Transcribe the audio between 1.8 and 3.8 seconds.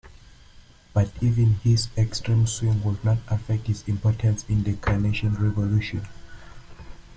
extreme swing would not affect